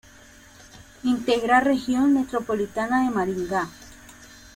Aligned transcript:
Integra 1.03 1.57
a 1.57 1.59
Región 1.59 2.15
Metropolitana 2.15 3.03
de 3.03 3.11
Maringá. 3.11 3.69